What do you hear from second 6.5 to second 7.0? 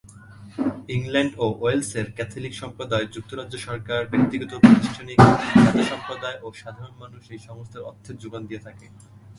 সাধারণ